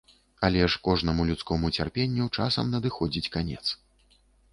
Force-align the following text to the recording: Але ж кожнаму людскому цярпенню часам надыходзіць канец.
Але 0.47 0.61
ж 0.75 0.79
кожнаму 0.87 1.25
людскому 1.29 1.69
цярпенню 1.77 2.25
часам 2.39 2.73
надыходзіць 2.77 3.31
канец. 3.37 3.61